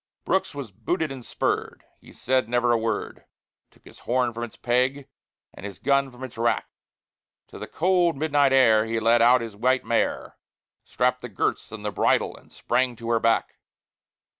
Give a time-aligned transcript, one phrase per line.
[0.25, 3.23] Brooks was booted and spurred; he said never a word;
[3.69, 5.07] Took his horn from its peg,
[5.53, 6.65] and his gun from its rack;
[7.49, 10.37] To the cold midnight air he led out his white mare,
[10.85, 13.59] Strapped the girths and the bridle, and sprang to her back.